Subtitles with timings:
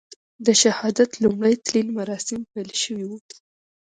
[0.45, 3.11] د شهادت لومړي تلین مراسیم پیل شوي و.